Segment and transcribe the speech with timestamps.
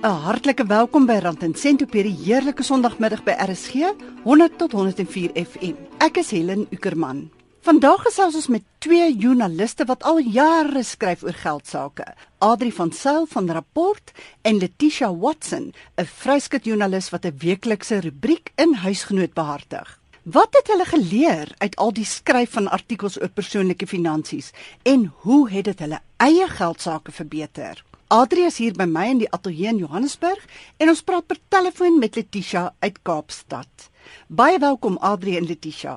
[0.00, 3.90] 'n Hartlike welkom by Rand en Sent op hierdie heerlike Sondagmiddag by RSG
[4.24, 5.74] 100 tot 104 FM.
[6.00, 7.26] Ek is Helen Ukerman.
[7.68, 12.06] Vandag gesels ons met twee joernaliste wat al jare skryf oor geldsaake.
[12.40, 18.52] Adri van Sail van Rapport en Letitia Watson, 'n vryskut joernalis wat 'n weeklikse rubriek
[18.56, 20.00] in Huisgenoot behartig.
[20.22, 24.50] Wat het hulle geleer uit al die skryf van artikels oor persoonlike finansies
[24.82, 27.84] en hoe het dit hulle eie geldsaake verbeter?
[28.10, 30.40] Adri is hier by my in die ateljee in Johannesburg
[30.82, 33.84] en ons praat per telefoon met Letitia uit Kaapstad.
[34.26, 35.92] Baie welkom Adri en Letitia.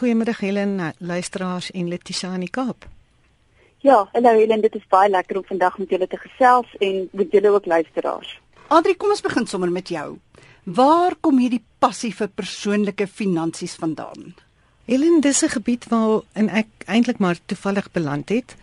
[0.00, 2.86] Goeiemiddag Helen, luisteraars en Letitia in die Kaap.
[3.84, 7.36] Ja, hallo Helen, dit is baie lekker om vandag met julle te gesels en met
[7.36, 8.32] julle ook luisteraars.
[8.72, 10.16] Adri, kom ons begin sommer met jou.
[10.64, 14.32] Waar kom hierdie passie vir persoonlike finansies vandaan?
[14.88, 18.56] Helen, dis 'n gebied waar ek eintlik maar toevallig beland het.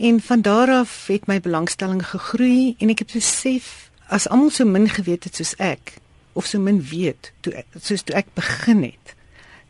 [0.00, 4.64] En van daar af het my belangstelling gegroei en ek het besef as almal so
[4.64, 5.98] min geweet het soos ek
[6.32, 9.12] of so min weet toe soos toe ek begin het,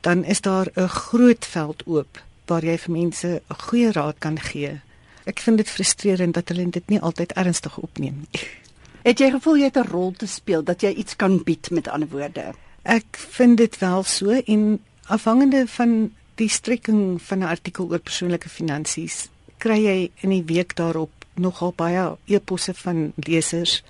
[0.07, 4.39] dan is daar 'n groot veld oop waar jy vir mense 'n goeie raad kan
[4.39, 4.81] gee.
[5.25, 8.41] Ek vind dit frustrerend dat hulle dit nie altyd ernstig opneem nie.
[9.09, 11.89] Het jy gevoel jy het 'n rol te speel dat jy iets kan bied met
[11.89, 12.55] ander woorde?
[12.83, 18.49] Ek vind dit wel so en afhangende van die strekking van 'n artikel oor persoonlike
[18.49, 19.29] finansies
[19.61, 23.81] kry jy in die week daarop nogal baie e-posse van lesers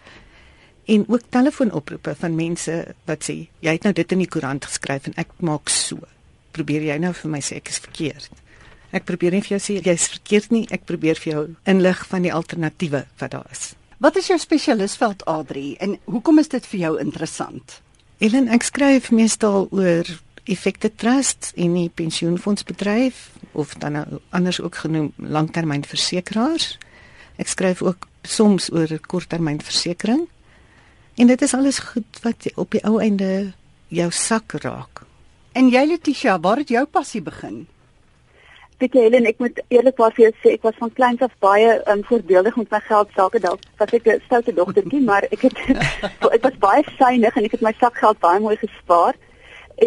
[0.90, 5.06] en ook telefoonoproepe van mense wat sê jy het nou dit in die koerant geskryf
[5.10, 5.98] en ek maak so.
[6.54, 8.30] Probeer jy nou vir my sê ek is verkeerd?
[8.90, 12.00] Ek probeer nie vir jou sê jy is verkeerd nie, ek probeer vir jou inlig
[12.10, 13.70] van die alternatiewe wat daar is.
[14.02, 17.78] Wat is jou spesialisveld Adri en hoekom is dit vir jou interessant?
[18.20, 20.08] Ellen, ek skryf meestal oor
[20.44, 26.78] effekte trusts en die pensioenfondsbedryf of dan nou anders ook genoem langtermynversekeraars.
[27.36, 30.28] Ek skryf ook soms oor korttermynversekering.
[31.16, 33.52] En dit is alles goed wat op die ou einde
[33.88, 35.02] jou sak raak.
[35.52, 37.66] En jy Letitia, waar het jou passie begin?
[38.80, 41.72] Weet jy Helen, ek moet eerlikwaar vir jou sê ek was van kleins af baie
[41.92, 45.58] um, voorbeeldig met my geld sake dalk was ek 'n stoute dogtertjie, maar ek het
[46.36, 49.18] ek was baie suiwig en ek het my sakgeld baie mooi gespaar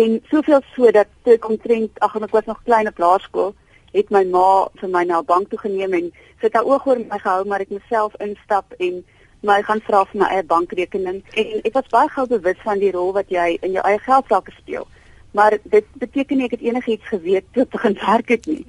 [0.02, 3.54] en soveel so dat ek omtrent ag ek was nog klein op laerskool
[3.94, 6.88] het my ma vir my na 'n bank toe geneem en sy het haar oog
[6.88, 9.04] oor my gehou maar ek myself instap en
[9.44, 11.22] my gaan vra vir my eie bankrekening.
[11.36, 14.32] En ek was baie gou bewus van die rol wat jy in jou eie geld
[14.32, 14.88] sake speel.
[15.36, 18.64] Maar dit beteken nie ek het enigiets geweet toe begin werk het nie.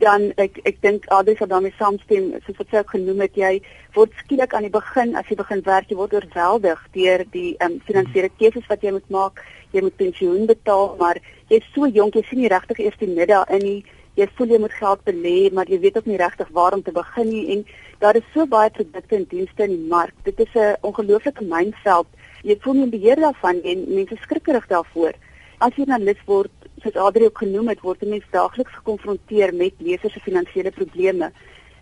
[0.00, 3.52] Dan ek ek dink Adri sal daarmee saamstem soos wat ook genoem het jy
[3.96, 7.80] word skielik aan die begin as jy begin werk jy word oorweldig deur die um,
[7.88, 9.42] finansiële keuses wat jy moet maak
[9.72, 13.50] jy moet pensioen betaal, maar jy's so jonk, jy sien nie regtig eers die middag
[13.56, 13.80] in nie.
[14.18, 16.92] Jy voel jy moet geld belê, maar jy weet ook nie regtig waar om te
[16.92, 17.64] begin nie en
[18.02, 20.14] daar is so baie produkte en dienste in die mark.
[20.24, 22.06] Dit is 'n ongelooflike mynveld.
[22.42, 25.12] Jy voel nie beheer daarvan en mense skrikkerig daarvoor.
[25.60, 26.50] As jy dan lid word,
[26.82, 31.32] soos Adri ook genoem het, word mense daagliks gekonfronteer met lesers se finansiële probleme.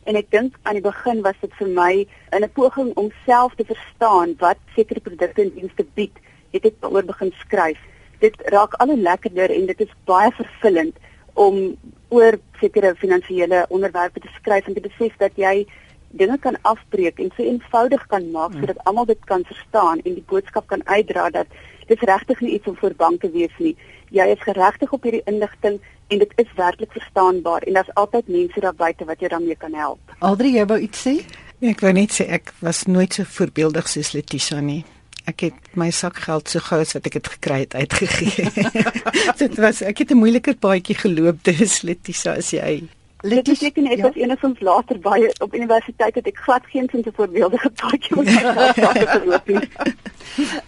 [0.05, 3.55] En ek dink aan die begin was dit vir my in 'n poging om self
[3.55, 6.17] te verstaan wat sekere produkte en dienste bied
[6.53, 7.81] het ek daaroor begin skryf.
[8.23, 10.97] Dit raak al hoe lekkerder en dit is baie vervullend
[11.39, 11.77] om
[12.09, 15.67] oor sekere finansiële onderwerpe te skryf en te besef dat jy
[16.11, 18.65] dinge kan afbreek en so eenvoudig kan maak hmm.
[18.65, 21.47] sodat almal dit kan verstaan en die boodskap kan uitdra dat
[21.89, 23.77] dit regtig nie iets om voor bang te wees nie.
[24.13, 28.61] Jy is geregtig op hierdie inligting en dit is werklik verstaanbaar en daar's altyd mense
[28.61, 30.17] daar buite wat jou daarmee kan help.
[30.19, 31.19] Aldrie, jy wou iets sê?
[31.61, 34.85] Nee, ek wou net sê ek was nooit so voorbeeldig soos Letitia nie
[35.29, 38.49] ek het my sakgeld so gou as wat ek dit gekry het uitgegee.
[39.43, 42.89] dit was ek het 'n moeiliker paadjie geloop dis Letitia as jy.
[43.23, 44.07] Letitia ken ek ja.
[44.07, 48.27] was enigstens later by op universiteit het ek glad geen sin te voorbeeldige paadjie met
[48.31, 49.69] myself geloop nie.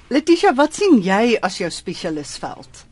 [0.09, 2.87] Letitia, wat sien jy as jou spesialisveld?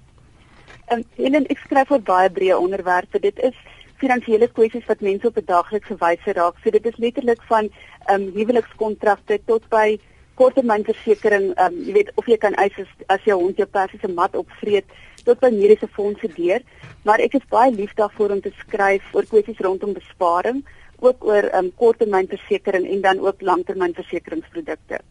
[0.89, 1.03] Ehm
[1.35, 3.19] um, ek skryf oor baie breë onderwerpe.
[3.21, 3.57] Dit is
[3.99, 6.55] finansiële kwessies wat mense op 'n daaglikse wyse raak.
[6.63, 7.69] So dit is letterlik van
[8.07, 9.99] ehm um, huwelikskontrakte tot by
[10.39, 14.11] korttermynversekering, ehm um, jy weet of jy kan eis as, as jou hond jou persiese
[14.15, 14.87] mat opvreet
[15.27, 16.65] tot by mediese fondse deur,
[17.05, 20.65] maar ek is baie lief daarvoor om te skryf oor kwessies rondom besparing,
[21.03, 25.03] ook oor ehm um, korttermynversekering en dan ook langtermynversekeringsprodukte.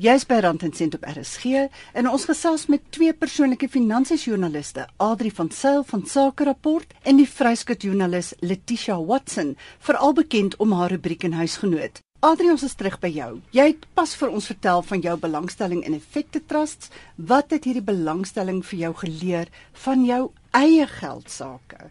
[0.00, 5.28] Jy's by Rand en Sent op RSG en ons gesels met twee persoonlike finansiesjoernaliste, Adri
[5.30, 10.96] van Sail van Sake Rapport en die vryskut joernalis Letitia Watson, veral bekend om haar
[10.96, 12.00] rubriek in Huisgenoot.
[12.20, 13.30] Adri, ons is terug by jou.
[13.56, 16.90] Jy het pas vir ons vertel van jou belangstelling in effekte trusts.
[17.16, 19.48] Wat het hierdie belangstelling vir jou geleer
[19.86, 21.88] van jou eie geld sake?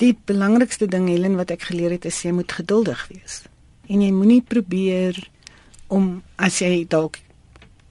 [0.00, 3.42] Die belangrikste ding Helen wat ek geleer het is jy moet geduldig wees.
[3.84, 5.20] En jy moenie probeer
[5.92, 7.20] om as jy dalk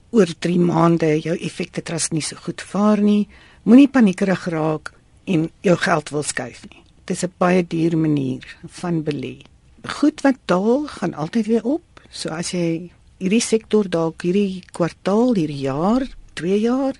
[0.09, 3.27] oor 3 maande jou effekte trust nie so goed vaar nie,
[3.69, 4.89] moenie paniekerig raak
[5.29, 6.81] en jou geld wil skuif nie.
[7.05, 9.45] Dit is 'n baie duur manier van belê.
[9.83, 11.83] Goed wat daal gaan altyd weer op.
[12.09, 16.07] So as jy hierdie sektor dalk hierdie kwartaal, hierdie jaar,
[16.39, 16.95] 2 jaar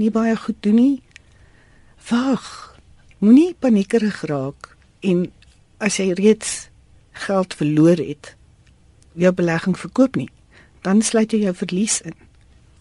[0.00, 1.02] nie baie goed doen nie,
[2.10, 2.46] wag.
[3.22, 5.28] Moenie paniekerig raak en
[5.78, 6.68] as jy reeds
[7.26, 8.34] geld verloor het,
[9.14, 10.30] jou belegging verkoop nie,
[10.82, 12.16] dan sluit jy jou verlies in.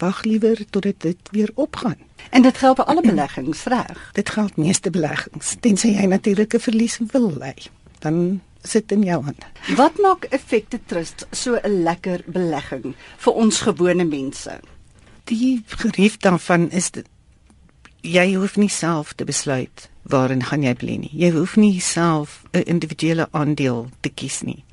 [0.02, 2.00] Wag liewer totdat dit weer opgaan.
[2.32, 4.00] En dit geld vir alle beleggings, reg?
[4.18, 7.54] Dit geld meeste beleggings, tensy jy natuurlike verlies wil lê.
[8.02, 9.46] Dan sit in jou hand.
[9.76, 14.60] Wat maak effekte trust so 'n lekker belegging vir ons gewone mense?
[15.24, 17.06] Die gerief daarvan is dit,
[18.02, 21.12] jy hoef nie self te besluit waarin gaan jy belê nie.
[21.14, 24.64] Jy hoef nie self 'n individuele aandeel te kies nie.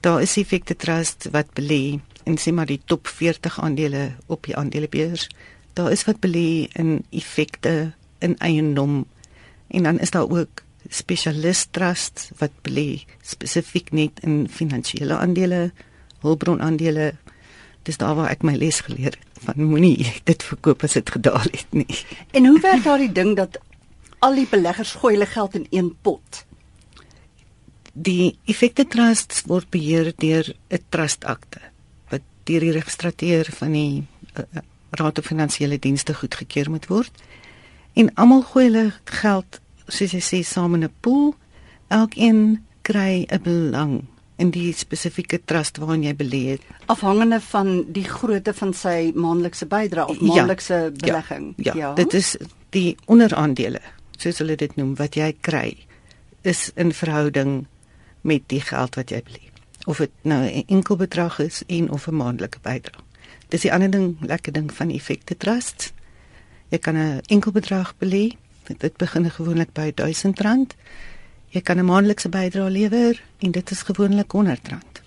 [0.00, 4.56] Daar is effekte trust wat belê en sê maar die top 40 aandele op die
[4.56, 5.28] aandelebeurs.
[5.72, 9.06] Daar is wat belê in effekte in eiendom
[9.68, 15.72] en dan is daar ook spesialist trust wat belê spesifiek net in finansiële aandele,
[16.24, 17.12] hulpbron aandele.
[17.84, 21.44] Dis daar waar ek my les geleer het van moenie dit verkoop as dit gedaal
[21.50, 22.00] het nie.
[22.32, 23.58] En hoe werk daardie ding dat
[24.24, 26.44] al die beleggers gooi hulle geld in een pot?
[27.92, 31.60] Die effekte trusts word beheer deur 'n trustakte
[32.10, 34.06] wat deur die registreer van die
[34.38, 37.22] uh, Raad van Finansiële Dienste goedgekeur moet word.
[37.94, 41.34] En almal gooi hulle geld, soos jy sê, saam in 'n pool.
[41.88, 44.04] Elkeen kry 'n belang
[44.36, 49.66] in die spesifieke trust waarin jy belê het, afhangende van die grootte van sy maandelikse
[49.70, 51.52] bydrae of maandelikse ja, belegging.
[51.56, 52.36] Ja, ja, ja, dit is
[52.74, 53.80] die onderaandele,
[54.18, 55.76] soos hulle dit noem, wat jy kry
[56.42, 57.66] is in verhouding
[58.26, 59.50] met die geld wat jy belê.
[59.86, 63.00] Of dit nou 'n enkel bedrag is en of 'n maandelike bydrae.
[63.48, 65.92] Dis die ander ding, lekker ding van effekte trusts.
[66.68, 68.36] Jy kan 'n enkel bedrag belê.
[68.66, 70.76] Dit begin gewoonlik by R1000.
[71.48, 75.02] Jy kan 'n maandelikse bydrae lewer en dit is gewoonlik R100.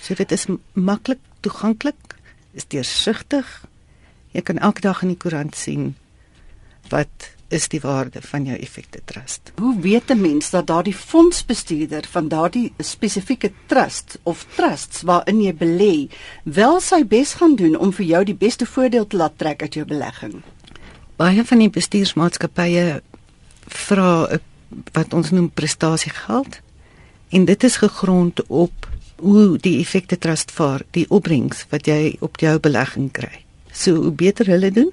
[0.00, 2.16] So dit is maklik toeganklik,
[2.52, 3.64] is deursigtig.
[4.30, 5.94] Jy kan elke dag in die koerant sien
[6.88, 9.52] wat is die waarde van jou effekte trust.
[9.60, 15.54] Hoe weet 'n mens dat daardie fondsbestuurder van daardie spesifieke trust of trusts waarin jy
[15.54, 16.10] belê,
[16.44, 19.74] wel sy bes gaan doen om vir jou die beste voordeel te laat trek uit
[19.74, 20.42] jou belegging?
[21.16, 23.02] Baie van die bestuursmaatskappye
[23.66, 24.40] vra 'n
[24.92, 26.60] wat ons noem prestasiegeld
[27.28, 32.40] en dit is gegrond op hoe die effekte trust vaar, die opbrengs wat jy op
[32.40, 33.44] jou belegging kry.
[33.72, 34.92] So hoe beter hulle doen,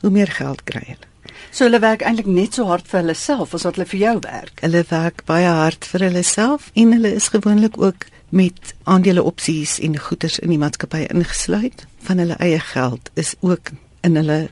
[0.00, 1.06] hoe meer geld kry hulle.
[1.50, 4.14] So hulle werk eintlik net so hard vir hulle self as wat hulle vir jou
[4.26, 4.60] werk.
[4.64, 9.78] Hulle werk baie hard vir hulle self en hulle is gewoonlik ook met aandele opsies
[9.80, 13.72] en goederes in die maatskappy ingesluit van hulle eie geld is ook
[14.04, 14.48] in hulle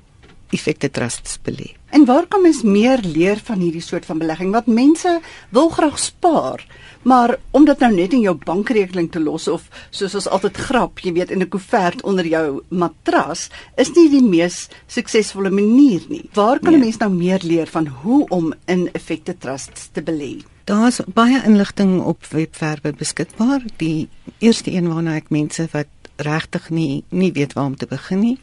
[0.57, 1.75] effekte trusts belê.
[1.95, 5.21] En waar kan mens meer leer van hierdie soort van belegging wat mense
[5.55, 6.65] wil graag spaar,
[7.07, 10.99] maar om dit nou net in jou bankrekening te los of soos ons altyd grap,
[11.05, 16.29] jy weet in 'n koevert onder jou matras, is nie die mees suksesvolle manier nie.
[16.35, 16.81] Waar kan nee.
[16.81, 20.43] 'n mens nou meer leer van hoe om in effekte trusts te belê?
[20.65, 23.63] Daar's baie inligting op webwerwe beskikbaar.
[23.77, 24.09] Die
[24.39, 25.87] eerste een waarna ek mense wat
[26.17, 28.39] regtig nie nie weet waar om te begin nie,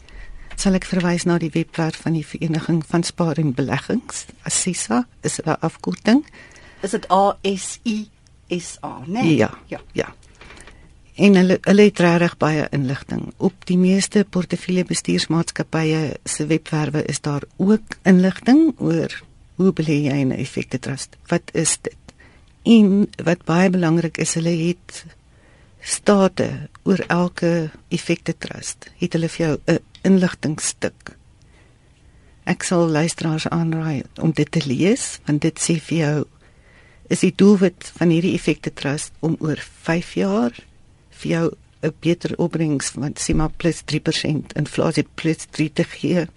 [0.55, 5.39] sal ek verwys na die webwerf van die Vereniging van Spaar en Beleggings, ASISA, is
[5.39, 6.25] 'n afkorting.
[6.81, 8.09] Is dit A S I
[8.49, 9.35] S A, nee?
[9.35, 9.57] Ja.
[9.67, 9.81] Ja.
[9.93, 10.13] Ja.
[11.15, 13.33] En hulle hulle het regtig baie inligting.
[13.37, 19.21] Op die meeste portefeulje bestuursmaatskappye se webwerwe is daar ook inligting oor
[19.55, 21.17] hoe belê jy in 'n effekte trust?
[21.27, 21.95] Wat is dit?
[22.63, 25.05] En wat baie belangrik is, hulle het
[25.79, 28.91] state oor elke effekte trust.
[28.97, 31.15] Het hulle vir jou 'n inligtingstuk.
[32.43, 36.17] Ek sal luisteraars aanraai om dit te lees want dit sê vir jou
[37.13, 40.55] is die doelwit van hierdie effekte trust om oor 5 jaar
[41.21, 41.45] vir jou
[41.83, 46.27] 'n beter opbrengs van sê maar plus 3% inflasie plus 3 te gee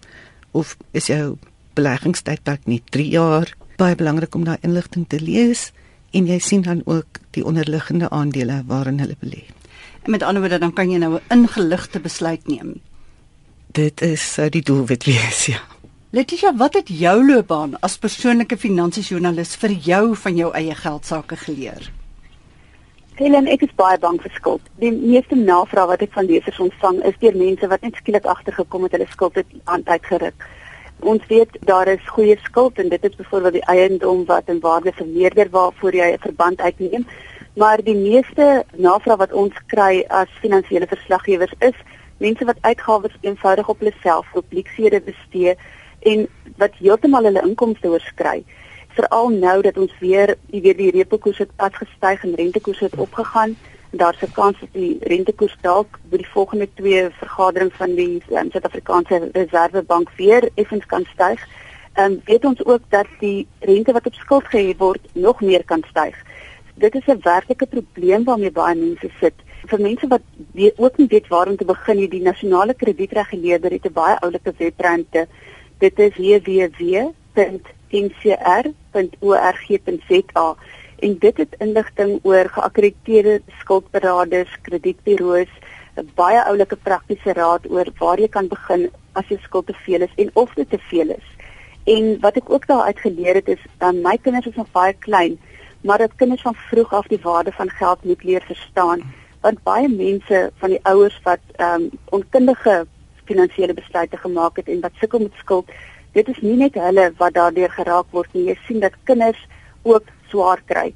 [0.52, 1.38] of is jou
[1.74, 5.72] beleggingstydperk nie 3 jaar baie belangrik om daai inligting te lees
[6.12, 9.44] en jy sien dan ook die onderliggende aandele waarin hulle belê.
[10.06, 12.80] Met ander woorde dan kan jy nou 'n ingeligte besluit neem
[13.76, 15.60] dit is sou die doelwit wees, ja.
[16.16, 21.36] Letitia, wat het jou loopbaan as persoonlike finansiesjoernalis vir jou van jou eie geld sake
[21.42, 21.90] geleer?
[23.18, 24.64] Helen, ek is baie bang vir skuld.
[24.80, 28.86] Die meeste navrae wat ek van lesers ontvang is deur mense wat net skielik agtergekom
[28.86, 30.46] het hulle skuld het aan tyd geruk.
[31.04, 34.94] Ons weet daar is goeie skuld en dit is byvoorbeeld die eiendom wat in waarde
[34.96, 37.04] vermeerder waarvoor jy 'n verband uitneem,
[37.56, 41.76] maar die meeste navrae wat ons kry as finansiële verslaggewers is
[42.18, 45.56] mense wat uitgawes eenvoudig op hulle self op leksede bestee
[46.00, 48.44] en wat heeltemal hulle inkomste oorskry.
[48.96, 52.80] Veral nou dat ons weer, jy weet die repo koers het pas gestyg en rentekoers
[52.80, 53.56] het opgegaan
[53.96, 58.50] daar's 'n kans dat die rentekoers dalk by die volgende twee vergaderings van die um,
[58.50, 61.46] Suid-Afrikaanse Reservebank weer effens kan styg.
[61.92, 65.64] Ehm um, weet ons ook dat die rente wat op skuld gehef word nog meer
[65.64, 66.16] kan styg.
[66.78, 69.34] Dit is 'n werklike probleem waarmee baie mense sit.
[69.66, 70.20] Vir mense wat
[70.52, 74.18] weet, ook nie weet waar om te begin nie, die nasionale kredietreguleerder het 'n baie
[74.20, 75.28] oulike webwerf.
[75.78, 77.06] Dit is www.ncr.org.za
[80.98, 85.52] en dit het inligting oor geakkrediteerde skuldberaders, kredietburo's,
[85.96, 90.00] 'n baie oulike praktiese raad oor waar jy kan begin as jou skuld te veel
[90.00, 91.28] is en of dit te veel is.
[91.84, 94.92] En wat ek ook daar uit geleer het is dan my kinders is nog baie
[94.92, 95.38] klein,
[95.86, 99.00] maar dat kinders van vroeg af die waarde van geld moet leer verstaan,
[99.40, 102.86] want baie mense van die ouers wat ehm um, onkundige
[103.24, 105.70] finansiële besluite gemaak het en wat sukkel met skuld,
[106.12, 108.46] dit is nie net hulle wat daardeur geraak word nie.
[108.48, 109.46] Jy sien dat kinders
[109.82, 110.94] ook swaar kry.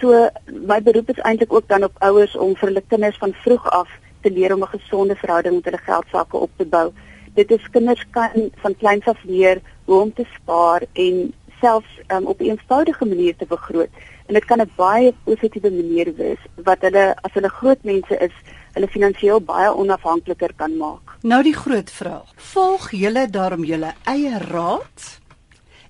[0.00, 0.28] So
[0.70, 3.90] my beroep is eintlik ook dan op ouers om vir hulle kinders van vroeg af
[4.22, 6.92] te leer om 'n gesonde verhouding met hulle geldsaake op te bou.
[7.34, 12.26] Dit is kinders kan van kleins af leer hoe om te spaar en selfs um,
[12.26, 13.92] op 'n eenvoudige manier te begroot.
[14.26, 18.34] En dit kan 'n baie positiewe manier wees wat hulle as hulle groot mense is,
[18.74, 21.16] hulle finansiëel baie onafhankliker kan maak.
[21.22, 22.32] Nou die groot vraag.
[22.36, 25.18] Volg julle daarom julle eie raad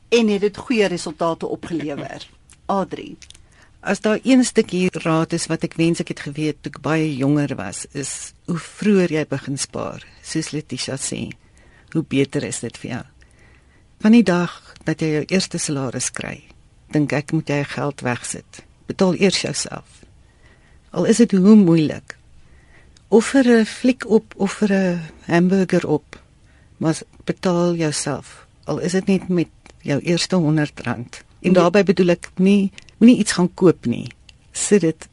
[0.09, 2.29] en het dit goeie resultate opgelewer?
[2.67, 3.17] Adri.
[3.81, 7.09] As daar een stukkie raad is wat ek wens ek het geweet toe ek baie
[7.17, 11.33] jonger was, is hoe vroeër jy begin spaar, soos Letitia sê,
[11.93, 13.03] hoe beter is dit vir jou.
[14.03, 14.55] Van die dag
[14.87, 16.39] dat jy jou eerste salaris kry,
[16.93, 18.63] dink ek moet jy geld wegsit.
[18.87, 20.03] Betaal eers jouself.
[20.91, 22.17] Al is dit hoe moeilik.
[23.09, 26.21] Offer 'n fliek op, offer 'n hamburger op,
[26.77, 28.47] maar betaal jouself.
[28.65, 29.49] Al is dit net met
[29.81, 31.23] jou eerste 100 rand.
[31.41, 34.13] En daarbey bedoel ek nie moenie iets gaan koop nie.
[34.53, 35.09] Sit dit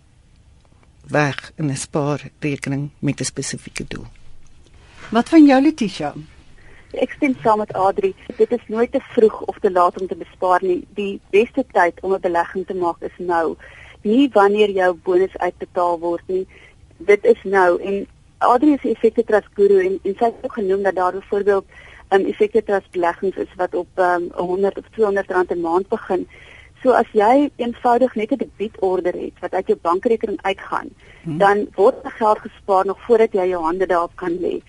[1.08, 4.08] weg in 'n spaarrekening met 'n spesifieke doel.
[5.10, 6.14] Wat van jou Letitia?
[6.98, 8.16] Ek stem saam met Adri.
[8.38, 10.88] Dit is nooit te vroeg of te laat om te bespaar nie.
[10.98, 13.56] Die beste tyd om 'n belegging te maak is nou.
[14.02, 16.48] Nie wanneer jou bonus uitbetaal word nie.
[16.98, 18.08] Dit is nou en
[18.40, 21.66] Adri is 'n effekte trust guru en, en sy het ook genoem dat daar byvoorbeeld
[22.10, 26.28] um, effekte trust beleggings is wat op um, 100 of 200 rand 'n maand begin.
[26.82, 30.90] So as jy eenvoudig net 'n debietorder het wat uit jou bankrekening uitgaan,
[31.24, 31.38] hmm.
[31.38, 34.62] dan word die geld gespaar nog voordat jy jou hande daarop kan lê.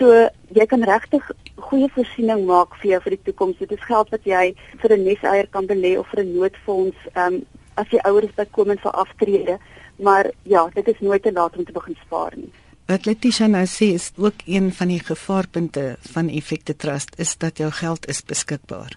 [0.00, 1.26] So jy kan regtig
[1.68, 3.58] goeie voorsiening maak vir jou vir die toekoms.
[3.60, 7.34] Dit is geld wat jy vir 'n neseier kan belê of vir 'n noodfonds, ehm
[7.34, 7.42] um,
[7.76, 9.58] as jy ouer is bykomend vir aftrede,
[9.98, 12.52] maar ja, dit is nooit te laat om te begin spaar nie.
[12.86, 17.58] Wat Letitia nou sê is ook een van die gevaarpunte van Effekte Trust is dat
[17.58, 18.96] jou geld is beskikbaar.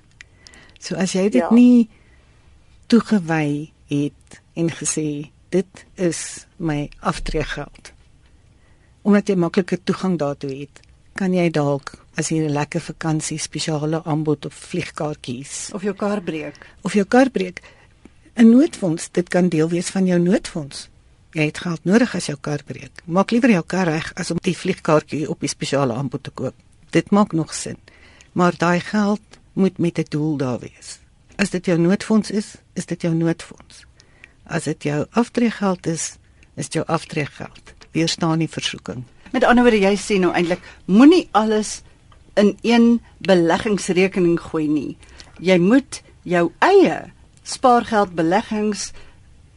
[0.80, 1.50] So as jy dit ja.
[1.54, 1.90] nie
[2.88, 7.92] toegewy het en gesê dit is my aftreegeld.
[9.04, 10.82] Omdat jy maklike toegang daartoe het,
[11.14, 16.22] kan jy dalk as jy 'n lekker vakansie spesiale aanbod op vliegkaartjies of jou kar
[16.22, 17.62] breek of jou kar breek
[18.36, 20.90] 'n noodfonds, dit kan deel wees van jou noodfonds.
[21.32, 23.02] Jy het geld nodig as jou kar breek.
[23.06, 26.56] Maak liewer jou kar reg as om die vliegkaartjie op die spesiale aanbod te koop.
[26.90, 27.78] Dit maak nog sin.
[28.32, 29.22] Maar daai geld
[29.54, 31.00] moet met 'n doel daar wees.
[31.36, 33.86] As dit jou noodfonds is, is dit jou noodfonds.
[34.44, 36.18] As dit jou aftreegeld is,
[36.56, 37.74] is dit jou aftreegeld.
[37.92, 39.04] Weerstaan nie versoeking.
[39.34, 41.82] Met ander woorde, jy sê nou eintlik moenie alles
[42.40, 44.98] in een beleggingsrekening gooi nie.
[45.42, 47.00] Jy moet jou eie
[47.44, 48.92] spaargeld beleggings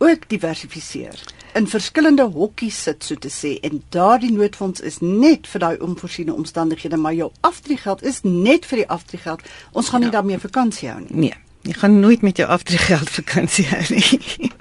[0.03, 1.21] ook diversifiseer
[1.57, 6.35] in verskillende hokkies sit so te sê en daardie noodfonds is net vir daai onvoorsiene
[6.35, 9.45] omstandighede maar jou aftreegeld is net vir die aftreegeld.
[9.73, 10.07] Ons gaan ja.
[10.07, 11.17] nie daarmee vakansie hou nie.
[11.29, 14.53] Nee, jy gaan nooit met jou aftreegeld vakansie hou nie.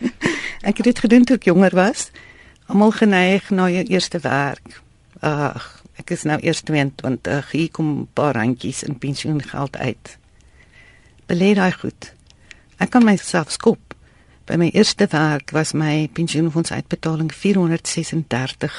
[0.68, 2.10] ek het dit gedoen toe ek jonger was.
[2.66, 4.82] Almal geneig na jou eerste werk.
[5.20, 10.18] Ag, ek is nou eers 22, hier kom 'n paar randjies in pensioengeld uit.
[11.26, 12.12] Belê daai goed.
[12.76, 13.94] Ek kan myself skop
[14.44, 18.74] By my eerste werk was my pensioenfonds uitbetaling R436.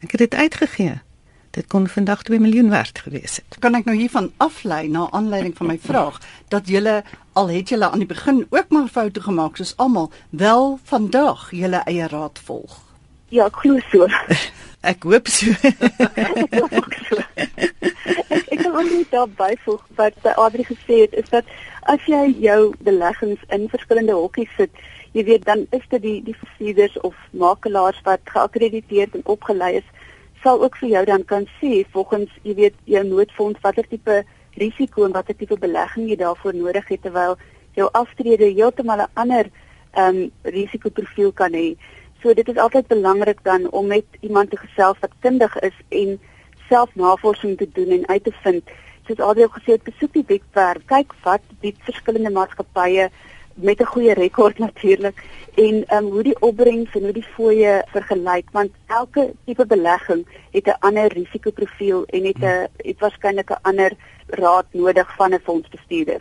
[0.00, 1.00] Ek het dit uitgegee.
[1.54, 3.56] Dit kon vandag 2 miljoen werd gewees het.
[3.62, 6.16] Kan ek nou hiervan aflei na aanleiding van my vraag
[6.50, 10.78] dat julle al het julle aan die begin ook maar foute gemaak soos almal wel
[10.90, 12.80] vandag julle eie raad volg.
[13.30, 14.08] Ja, ek glo so.
[14.92, 15.54] ek hoop so.
[18.50, 21.54] ek kan ook net daarby voeg wat Adri gesê het is dat
[21.94, 24.84] as jy jou beleggings in verskillende hokkies sit,
[25.14, 29.93] jy weet dan is dit die die verhuurders of makelaars wat geakkrediteer en opgelei is
[30.44, 34.22] sal ook vir jou dan kan sê volgens jy weet jou noodfonds watter tipe
[34.60, 37.38] risiko en watter tipe belegging jy daarvoor nodig het terwyl
[37.78, 39.50] jou aftrede heeltemal 'n ander
[39.94, 41.76] ehm um, risikoprofiel kan hê.
[42.22, 46.20] So dit is altyd belangrik dan om met iemand te gesels wat kundig is en
[46.68, 48.62] self navorsing te doen en uit te vind.
[49.06, 53.10] Soos Adriel gesê het, besoek die webwerf, kyk wat bied verskillende maatskappye
[53.54, 55.22] met 'n goeie rekord natuurlik
[55.54, 60.66] en um, hoe die opbrengs en hoe die fooie vergelyk want elke tipe belegging het
[60.66, 63.92] 'n ander risikoprofiel en het 'n het waarskynlik 'n ander
[64.26, 66.20] raad nodig van 'n fondsbestuurder.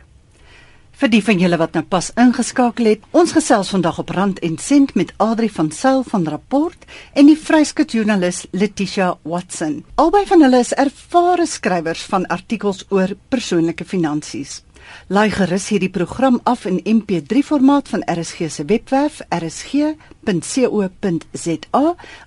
[0.94, 4.58] Vir die van julle wat nou pas ingeskakel het, ons gesels vandag op Rand en
[4.62, 9.86] Sent met Adri van Sail van Rapport en die vryskut joernalis Letitia Watson.
[9.96, 14.62] Albei van hulle is ervare skrywers van artikels oor persoonlike finansies.
[15.08, 19.96] Laai gerus hierdie program af in MP3 formaat van RSG se webwerf rsg.co.za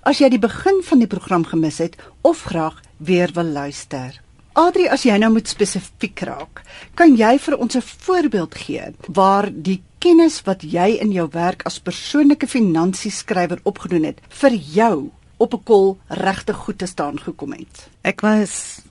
[0.03, 4.21] as jy die begin van die program gemis het of graag weer wil luister.
[4.57, 6.63] Adri, as jy nou moet spesifiek raak,
[6.97, 11.61] kan jy vir ons 'n voorbeeld gee waar die kennis wat jy in jou werk
[11.65, 17.51] as persoonlike finansieskrywer opgedoen het vir jou op 'n kol regtig goed te staan gekom
[17.53, 17.89] het?
[18.01, 18.81] Ek was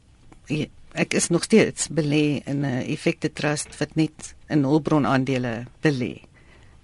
[0.97, 6.23] ek is nog steeds belê in 'n effekte trust wat net in hulpbron aandele belê.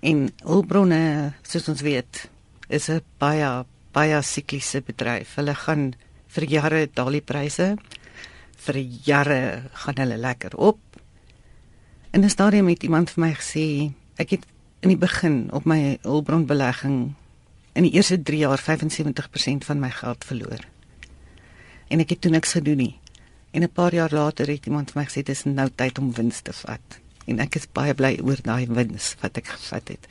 [0.00, 2.28] En hulpbronne, soos ons weet,
[2.68, 5.34] is 'n baie baie sikliese bedryf.
[5.34, 5.94] Hulle gaan
[6.28, 7.76] vir jare daal die pryse
[8.62, 10.78] vir jare gaan hulle lekker op.
[12.12, 14.44] In 'n stadium het iemand vir my gesê, ek het
[14.80, 17.14] in die begin op my hulpbronbelegging
[17.72, 20.60] in die eerste 3 jaar 75% van my geld verloor.
[21.88, 23.01] En ek het toe niks gedoen nie.
[23.52, 26.40] En 'n paar jaar later het iemand vir my gesê dis nou tyd om wins
[26.40, 27.00] te vat.
[27.26, 30.06] En ek is baie bly oor daai wins wat ek gevat het.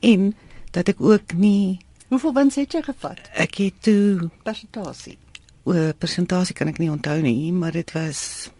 [0.00, 0.34] En
[0.70, 3.18] dat ek ook nie Hoeveel wins het jy gevat?
[3.32, 5.16] Ek het toe persentasie
[5.64, 8.50] o persentasie kan ek nie onthou nie, maar dit was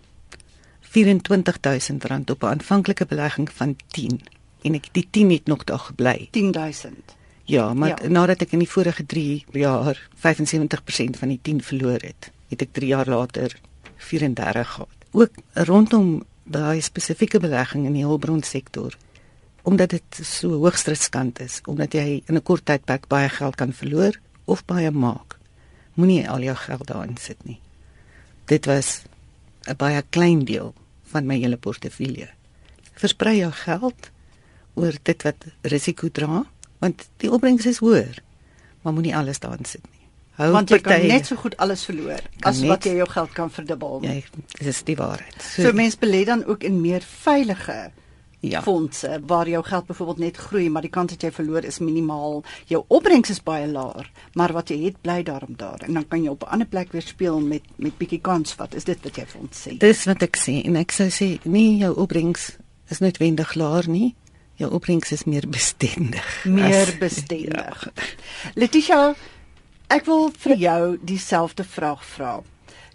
[0.93, 4.21] R24000 op 'n aanvanklike belegging van 10
[4.63, 6.29] en ek die 10 het nog daar gebly.
[6.31, 7.17] 10000.
[7.45, 8.09] Ja, maar ja.
[8.09, 12.73] nadat ek in die vorige 3 jaar 75% van die 10 verloor het, het ek
[12.73, 13.61] 3 jaar later
[14.03, 14.99] 34 gehad.
[15.13, 18.97] Ook rondom daai spesifieke belegging in die hulpbronsektor
[19.63, 23.73] omdat dit so hoogs riskant is, omdat jy in 'n kort tydperk baie geld kan
[23.73, 25.39] verloor of baie maak
[25.95, 27.61] moenie al jou geld daarin sit nie.
[28.47, 29.03] Dit was
[29.67, 32.29] 'n baie klein deel van my hele portefeulje.
[32.95, 34.11] Versprei jou geld
[34.75, 36.45] oor dit wat risiko dra,
[36.79, 38.23] want die opbrengs is hoër,
[38.83, 40.02] maar moenie alles daarin sit nie.
[40.39, 43.09] Hou want jy partij, kan net so goed alles verloor as net, wat jy jou
[43.09, 43.99] geld kan verdubbel.
[44.07, 44.15] Ja,
[44.59, 45.37] dis die waarheid.
[45.41, 47.91] So, so mense belê dan ook in meer veilige
[48.43, 48.63] ja.
[48.63, 52.43] fondse waar jou geld byvoorbeeld net groei maar die kans dat jy verloor is minimaal.
[52.67, 56.25] Jou opbrengs is baie laer, maar wat jy het bly daarom daar en dan kan
[56.25, 59.17] jy op 'n ander plek weer speel met met bietjie kans wat is dit wat
[59.17, 59.79] jy vir ons sê?
[59.79, 62.57] Dis wat ek sê en ek sou sê nee jou opbrengs
[62.89, 64.15] is noodwendig laer nie.
[64.55, 66.45] Jou opbrengs is meer bestendig.
[66.45, 67.89] Meer as, bestendig.
[67.93, 68.51] Ja.
[68.55, 69.15] Letitia,
[69.93, 72.37] ek wil vir jou dieselfde vraag vra.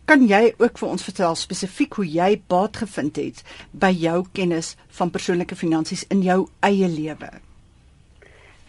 [0.09, 4.71] Kan jy ook vir ons vertel spesifiek hoe jy baat gevind het by jou kennis
[4.97, 7.29] van persoonlike finansies in jou eie lewe?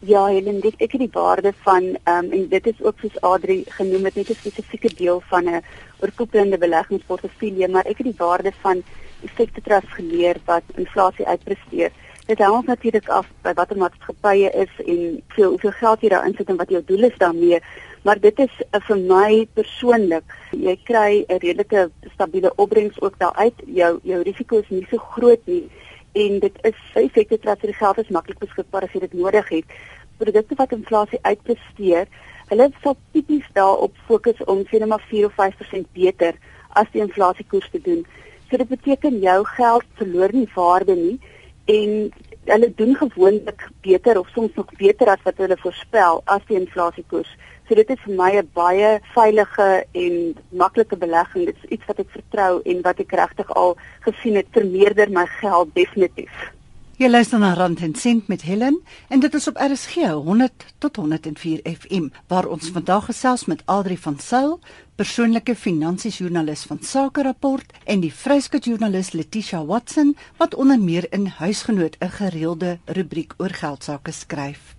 [0.04, 3.16] Ja, Helen, dit ek het die waarde van ehm um, en dit is ook soos
[3.30, 5.62] Adri genoem het net 'n spesifieke deel van 'n
[6.02, 8.82] oorkoepelende beleggingsportefeulje, maar ek het die waarde van
[9.24, 11.90] effekte trust geleer wat inflasie uitpresteer.
[12.26, 16.48] Dit hang natuurlik af by watter maatskappye is en veel hoeveel geld jy daarin sit
[16.48, 17.60] en wat jou doel is daarmee
[18.02, 23.34] maar dit is uh, vir my persoonlik jy kry 'n redelike stabiele opbrengs ook daar
[23.34, 23.54] uit.
[23.66, 25.68] Jou jou risiko is nie so groot nie.
[26.12, 29.48] En dit is effekte dat vir die geld is maklik beskikbaar as jy dit nodig
[29.48, 29.64] het.
[30.18, 32.06] Produkte wat inflasie uitpresteer
[32.48, 36.34] hulle sal tipies daarop fokus om maar 4 of 5% beter
[36.68, 38.06] as die inflasiekoers te doen.
[38.48, 41.18] So dit beteken jou geld verloor nie waarde nie
[41.64, 42.12] en
[42.48, 47.36] hulle doen gewoonlik beter of soms nog beter as wat hulle voorspel as die inflasiekoers
[47.68, 50.14] So dit is vir my 'n baie veilige en
[50.56, 51.44] maklike belegging.
[51.44, 55.26] Dit is iets wat ek vertrou en wat ek regtig al gesien het vermeerder my
[55.26, 56.32] geld definitief.
[56.98, 60.96] Jy luister na Rand en Sent met Helen en dit is op RSG 100 tot
[60.96, 64.56] 104 FM waar ons vandag gesels met Adri van Sail,
[64.98, 71.06] persoonlike finansies joernalis van Sake Rapport en die vryskut joernalis Letitia Watson wat onder meer
[71.14, 74.74] in Huisgenoot 'n gereelde rubriek oor geld sake skryf.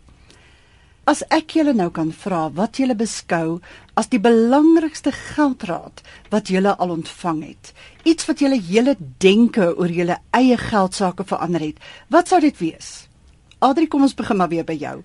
[1.10, 3.62] As ek julle nou kan vra wat julle beskou
[3.98, 7.72] as die belangrikste geldraad wat julle al ontvang het,
[8.04, 12.58] iets wat julle hele denke oor julle eie geld sake verander het, wat sou dit
[12.58, 13.08] wees?
[13.60, 15.04] Adri, kom ons begin maar weer by jou.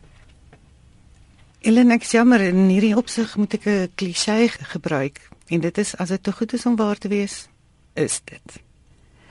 [1.65, 5.31] Ellen, ek jammer in hierdie opsig moet ek 'n klise gebruik.
[5.49, 7.49] En dit is as dit te goed is om waar te wees,
[7.95, 8.63] is dit.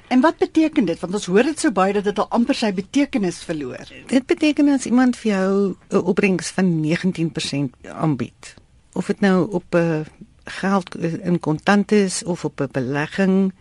[0.08, 1.00] En wat beteken dit?
[1.00, 3.88] Want ons hoor dit so baie dat dit al amper sy betekenis verloor.
[4.08, 8.56] Dit beteken as iemand vir jou 'n opbrengs van 19% aanbied,
[8.94, 10.06] of dit nou op 'n
[10.44, 13.54] geld in kontant is of op 'n belegging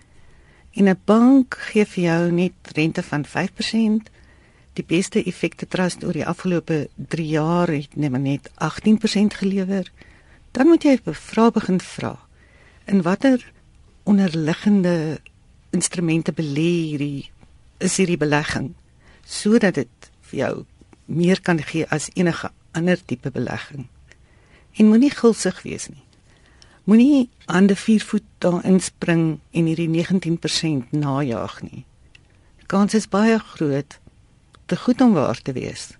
[0.73, 4.11] en 'n bank gee vir jou net rente van 5%,
[4.73, 9.90] die beste effekte trust oor die afgelope 3 jaar het net 18% gelewer,
[10.51, 12.18] dan moet jy 'n vraag begin vra.
[12.85, 13.53] In watter
[14.03, 15.21] onderliggende
[15.71, 17.31] instrumente belê hierdie
[17.79, 18.75] is hierdie belegging
[19.25, 20.64] sodat dit vir jou
[21.05, 23.87] meer kan gee as enige ander tipe belegging.
[24.73, 26.01] En moenie gulsig wees nie.
[26.85, 31.85] Moenie die vier voet daar inspring en hierdie 19% najag nie.
[32.59, 33.99] Die kans is baie groot
[34.66, 35.92] te goed om waar te wees.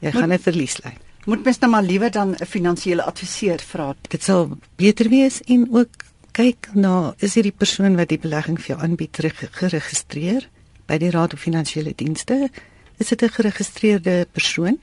[0.00, 0.94] Jy gaan 'n verlies ly.
[1.24, 3.94] Moet mens nou maar liewer dan 'n finansiële adviseur vra.
[4.08, 5.90] Dit sal beter wees en ook
[6.32, 9.18] kyk na is hierdie persoon wat die belegging vir jou aanbied
[9.50, 10.48] geregistreer
[10.86, 12.50] by die Raad van Finansiële Dienste?
[12.98, 14.80] Is dit 'n geregistreerde persoon?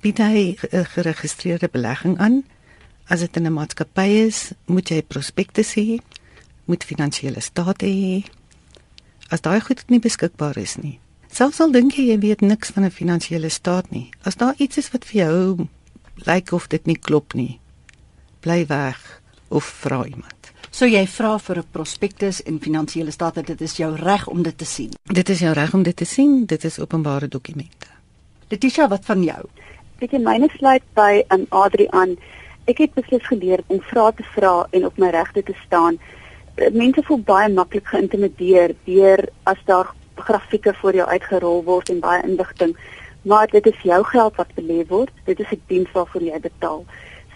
[0.00, 2.44] Bied hy 'n geregistreerde belegging aan?
[3.08, 5.98] As dit 'n maatskappy is, moet jy prospektus hê,
[6.64, 8.24] moet finansiële state hê.
[9.28, 10.98] As daai goed nie beskikbaar is nie.
[11.32, 14.76] Selfs al dink jy jy weet niks van 'n finansiële staat nie, as daar iets
[14.76, 15.68] is wat vir jou
[16.26, 17.58] lyk of dit nie klop nie,
[18.40, 20.52] bly weg of vra iemand.
[20.70, 24.58] So jy vra vir 'n prospektus en finansiële state, dit is jou reg om dit
[24.58, 24.90] te sien.
[25.02, 27.86] Dit is jou reg om dit te sien, dit is openbare dokumente.
[28.48, 29.48] Letitia, wat van jou?
[29.98, 32.16] Ek het myne sluit by 'n um, Adri aan.
[32.70, 35.96] Ek het beslis geleer om vrae te vra en op my regte te staan.
[36.54, 41.98] Eh, mense voel baie maklik geïntimideer deur as daar grafieke voor jou uitgerol word en
[42.00, 42.76] baie inligting,
[43.22, 45.10] maar dit is jou geld wat belê word.
[45.24, 46.84] Dit is 'n diens waarvoor jy betaal.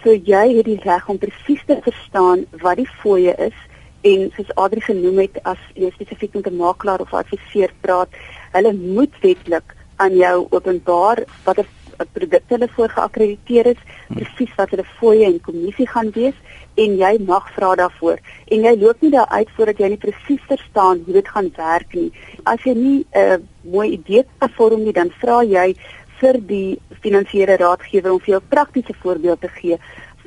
[0.03, 3.57] So jy het die reg om presies te verstaan wat die fooie is
[4.01, 8.09] en soos Adri genoem het as jy spesifiek met 'n makelaar of adviseur praat,
[8.51, 11.65] hulle moet wetlik aan jou openbaar watter
[12.05, 16.35] produkte hulle voor geakkrediteer is, presies wat hulle fooie en kommissie gaan wees
[16.77, 18.19] en jy mag vra daarvoor.
[18.53, 21.93] En jy loop nie daar uit voordat jy nie presies verstaan hoe dit gaan werk
[21.93, 22.11] nie.
[22.43, 25.75] As jy nie 'n uh, mooi idee het vorm nie, dan vra jy
[26.19, 29.77] vir die finansiële raadgewer om vir jou praktiese voorbeelde te gee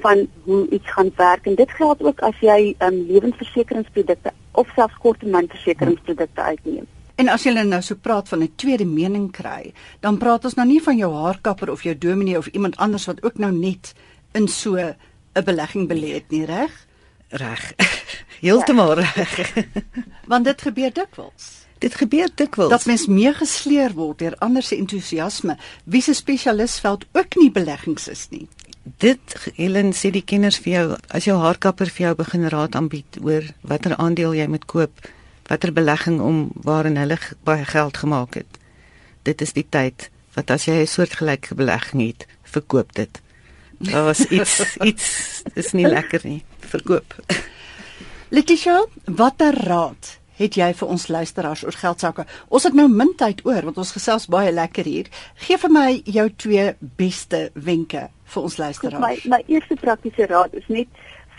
[0.00, 4.96] van hoe iets gaan werk en dit geld ook as jy um, lewensversekeringsprodukte of selfs
[5.02, 6.87] korttermynversekeringsprodukte uitneem.
[7.20, 10.66] En as jy nou so praat van 'n tweede mening kry, dan praat ons nou
[10.66, 13.92] nie van jou haarkapper of jou dominee of iemand anders wat ook nou net
[14.33, 14.96] in so 'n
[15.44, 16.87] belegging belê het nie, reg?
[17.28, 17.74] Reg.
[18.40, 19.12] Heeltemal ja.
[19.14, 19.64] reg.
[20.33, 21.66] Want dit gebeur dikwels.
[21.78, 27.37] Dit gebeur dikwels dat mens meegesleer word deur ander se entoesiasme, wie se spesialisveld ook
[27.37, 28.48] nie beleggings is nie.
[28.98, 33.18] Dit Helen sê die kenners vir jou as jou haarkapper vir jou begin raad aanbied
[33.22, 34.90] oor watter aandeel jy moet koop,
[35.50, 38.58] watter belegging om waarin hulle baie geld gemaak het.
[39.26, 43.20] Dit is die tyd wat as jy 'n soortgelyke belegging het, verkoop dit.
[43.78, 44.54] Daar was iets
[44.90, 46.44] iets is nie lekker nie.
[46.58, 47.14] Verkoop.
[48.28, 52.24] Letitia, watter raad het jy vir ons luisteraars oor geld sake?
[52.48, 55.10] Ons het nou min tyd oor want ons gesels baie lekker hier.
[55.34, 59.02] Geef vir my jou twee beste wenke vir ons luisteraars.
[59.02, 60.88] My my eerste praktiese raad is net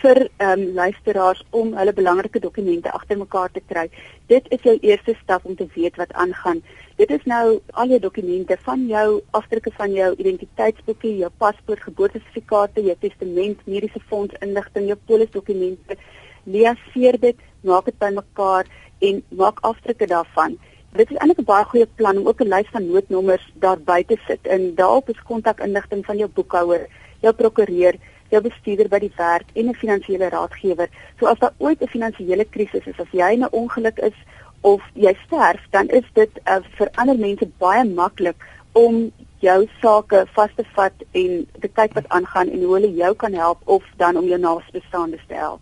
[0.02, 3.84] vir ehm um, luisteraars om hulle belangrike dokumente agter mekaar te kry.
[4.26, 6.62] Dit is jou eerste stap om te weet wat aangaan.
[6.96, 12.82] Dit is nou al jou dokumente van jou afdrukke van jou identiteitsboekie, jou paspoort, geboortesertifikate,
[12.88, 15.96] jou testament, mediese fonds inligting, jou polisdokumente.
[16.44, 18.68] Leaseer dit, maak dit bymekaar
[19.08, 20.58] en maak afdrukke daarvan.
[20.92, 24.02] Dit is eintlik 'n baie goeie plan om ook 'n lys van noodnommers daar by
[24.02, 26.86] te sit en daarop is kontakinligting van jou boekhouer,
[27.20, 27.94] jou prokureur,
[28.32, 30.88] jou bestuurder by die werk en 'n finansiële raadgewer.
[31.18, 34.16] So as daar ooit 'n finansiële krisis is, as jy in 'n ongeluk is
[34.60, 38.36] of jy sterf, dan is dit uh, vir ander mense baie maklik
[38.72, 43.14] om jou sake vas te vat en te kyk wat aangaan en hoe hulle jou
[43.14, 45.60] kan help of dan om jou naasbestaandes te help.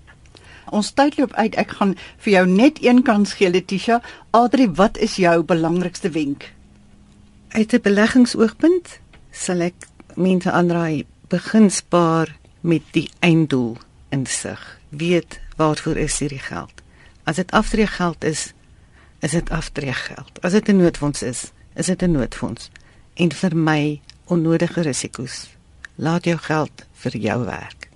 [0.70, 1.56] Ons tyd loop uit.
[1.59, 4.00] Ek gaan vir jou net een kans gee, Letitia.
[4.30, 6.52] Adri, wat is jou belangrikste wenk?
[7.48, 9.74] Uit 'n beleggingsoogpunt sal ek
[10.14, 13.77] mense aanraai begin spaar met die einddoel
[14.09, 14.81] in sig.
[14.88, 16.73] Weet waarvoor is hierdie geld?
[17.25, 18.53] As dit aftreegeld is,
[19.20, 20.40] is dit aftreegeld.
[20.40, 22.70] As dit 'n noodfonds is, is dit 'n noodfonds.
[23.14, 25.51] En vir my onnodige risiko's.
[25.94, 27.88] Laat jou geld vir jou werk.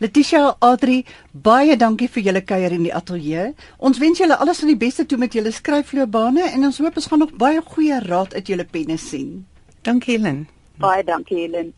[0.00, 3.50] Letitia Adri, baie dankie vir julle kuier in die ateljee.
[3.76, 7.06] Ons wens julle alles van die beste toe met julle skryfloopbane en ons hoop ons
[7.06, 9.46] gaan nog baie goeie raad uit julle penne sien.
[9.82, 10.48] Dankie Helen.
[10.80, 11.74] Baie dankie Helen.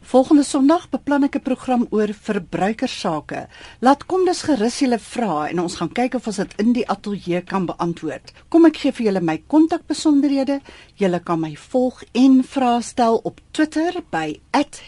[0.00, 3.48] Volgende Sondag beplan ek 'n program oor verbruikersake.
[3.80, 6.88] Laat kom dus gerus julle vrae en ons gaan kyk of ons dit in die
[6.88, 8.32] ateljee kan beantwoord.
[8.48, 10.60] Kom ek gee vir julle my kontakbesonderhede.
[10.94, 14.40] Julle kan my volg en vrae stel op Twitter by